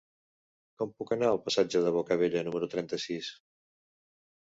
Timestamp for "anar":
1.17-1.27